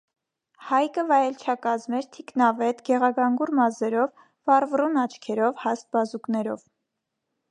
Հայկը 0.67 1.01
վայելչակազմ 1.09 1.95
էր, 1.97 2.07
թիկնավետ, 2.15 2.79
գեղագանգուր 2.89 3.53
մազերով, 3.61 4.09
վառվռուն 4.51 4.97
աչքերով, 5.05 5.63
հաստ 5.67 5.89
բազուկներով։ 5.97 6.67